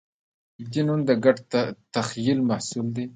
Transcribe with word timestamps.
دین 0.71 0.87
هم 0.93 1.01
د 1.09 1.11
ګډ 1.23 1.37
تخیل 1.93 2.39
محصول 2.49 2.87
دی. 2.95 3.05